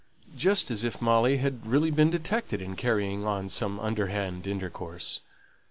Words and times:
just 0.35 0.71
as 0.71 0.83
if 0.83 0.99
Molly 0.99 1.37
had 1.37 1.63
really 1.63 1.91
been 1.91 2.09
detected 2.09 2.59
in 2.59 2.75
carrying 2.75 3.23
on 3.23 3.47
some 3.49 3.79
underhand 3.79 4.47
intercourse. 4.47 5.19